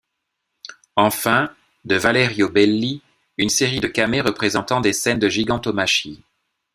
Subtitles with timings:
[0.95, 1.51] Enfin,
[1.85, 3.03] de Valerio Belli,
[3.37, 6.23] une série de camées représentant des scènes de gigantomachie.